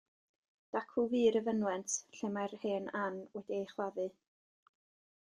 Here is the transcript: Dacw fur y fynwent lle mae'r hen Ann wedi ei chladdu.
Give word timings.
Dacw 0.75 1.03
fur 1.11 1.35
y 1.41 1.43
fynwent 1.49 1.93
lle 2.17 2.33
mae'r 2.39 2.57
hen 2.65 2.91
Ann 3.05 3.23
wedi 3.39 3.61
ei 3.63 3.71
chladdu. 3.77 4.11